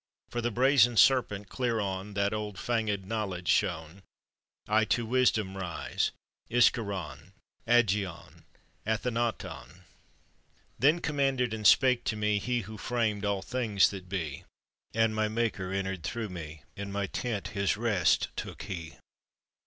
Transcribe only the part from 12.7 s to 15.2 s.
framed all things that be; And